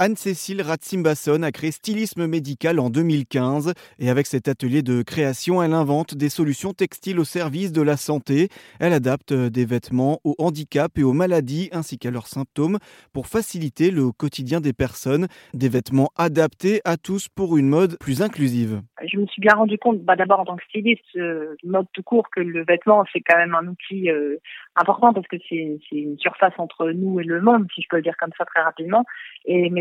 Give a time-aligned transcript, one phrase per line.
[0.00, 5.72] Anne-Cécile Ratzimbasson a créé Stylisme Médical en 2015 et avec cet atelier de création, elle
[5.72, 8.48] invente des solutions textiles au service de la santé.
[8.80, 12.78] Elle adapte des vêtements aux handicaps et aux maladies ainsi qu'à leurs symptômes
[13.12, 15.28] pour faciliter le quotidien des personnes.
[15.54, 18.82] Des vêtements adaptés à tous pour une mode plus inclusive.
[19.06, 22.02] Je me suis bien rendu compte, bah, d'abord en tant que styliste, euh, mode tout
[22.02, 24.38] court, que le vêtement c'est quand même un outil euh,
[24.74, 28.02] important parce que c'est une surface entre nous et le monde, si je peux le
[28.02, 29.04] dire comme ça très rapidement.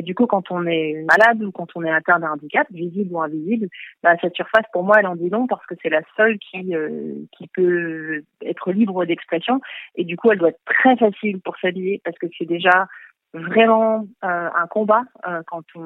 [0.03, 3.21] Du coup, quand on est malade ou quand on est atteint d'un handicap, visible ou
[3.21, 3.67] invisible,
[4.03, 6.75] bah, cette surface, pour moi, elle en dit long parce que c'est la seule qui
[6.75, 9.61] euh, qui peut être libre d'expression.
[9.95, 12.87] Et du coup, elle doit être très facile pour s'habiller parce que c'est déjà
[13.33, 15.85] vraiment euh, un combat euh, quand on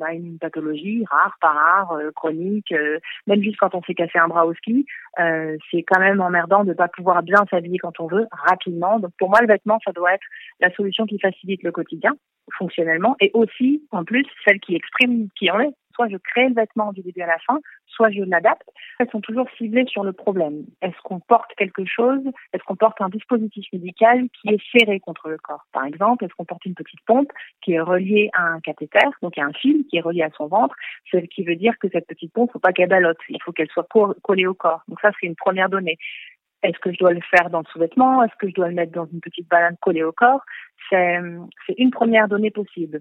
[0.00, 2.72] a une pathologie rare, pas rare, euh, chronique,
[3.26, 6.70] même juste quand on s'est cassé un bras au ski, c'est quand même emmerdant de
[6.70, 8.98] ne pas pouvoir bien s'habiller quand on veut rapidement.
[8.98, 10.26] Donc pour moi, le vêtement, ça doit être
[10.60, 12.12] la solution qui facilite le quotidien
[12.58, 16.54] fonctionnellement et aussi en plus celle qui exprime qui on est soit je crée le
[16.54, 18.68] vêtement du début à la fin, soit je l'adapte.
[18.98, 20.64] Elles sont toujours ciblées sur le problème.
[20.80, 22.22] Est-ce qu'on porte quelque chose?
[22.52, 25.64] Est-ce qu'on porte un dispositif médical qui est serré contre le corps?
[25.72, 27.30] Par exemple, est-ce qu'on porte une petite pompe
[27.62, 30.46] qui est reliée à un cathéter, donc à un fil qui est relié à son
[30.46, 30.74] ventre,
[31.10, 33.68] ce qui veut dire que cette petite pompe, faut pas qu'elle ballotte, il faut qu'elle
[33.68, 33.86] soit
[34.22, 34.82] collée au corps.
[34.88, 35.98] Donc ça, c'est une première donnée.
[36.62, 38.22] Est-ce que je dois le faire dans le sous-vêtement?
[38.22, 40.42] Est-ce que je dois le mettre dans une petite banane collée au corps?
[40.90, 41.18] C'est
[41.78, 43.00] une première donnée possible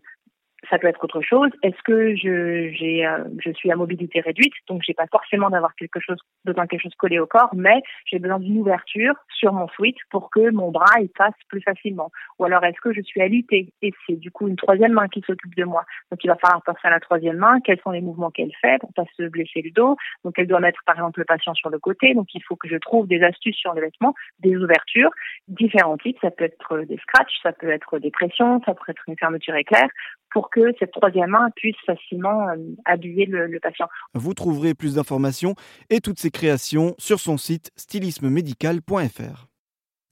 [0.69, 1.49] ça peut être autre chose.
[1.63, 5.75] Est-ce que je, j'ai, euh, je suis à mobilité réduite, donc j'ai pas forcément d'avoir
[5.75, 9.53] quelque chose, besoin de quelque chose collé au corps, mais j'ai besoin d'une ouverture sur
[9.53, 12.11] mon sweat pour que mon bras il passe plus facilement.
[12.39, 15.21] Ou alors est-ce que je suis alitée et c'est du coup une troisième main qui
[15.21, 15.83] s'occupe de moi.
[16.11, 17.59] Donc il va falloir passer à la troisième main.
[17.61, 19.97] Quels sont les mouvements qu'elle fait pour pas se blesser le dos.
[20.23, 22.13] Donc elle doit mettre par exemple le patient sur le côté.
[22.13, 25.11] Donc il faut que je trouve des astuces sur les vêtements, des ouvertures,
[25.47, 26.17] différents types.
[26.21, 29.55] Ça peut être des scratchs, ça peut être des pressions, ça peut être une fermeture
[29.55, 29.87] éclair
[30.31, 33.87] pour que cette troisième main puisse facilement euh, habiller le, patient.
[34.13, 35.55] Vous trouverez plus d'informations
[35.89, 39.47] et toutes ces créations sur son site stylismemedical.fr.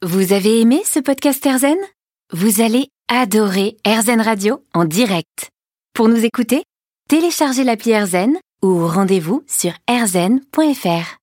[0.01, 1.77] Vous avez aimé ce podcast Erzen?
[2.31, 5.49] Vous allez adorer Erzen Radio en direct.
[5.93, 6.63] Pour nous écouter,
[7.09, 11.17] téléchargez l'appli Erzen ou rendez-vous sur erzen.fr.